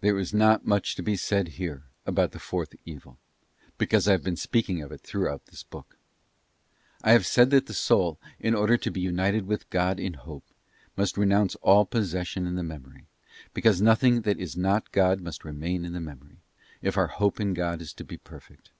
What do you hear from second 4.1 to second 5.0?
have been speaking of